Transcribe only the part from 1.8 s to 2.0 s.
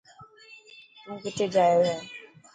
هي.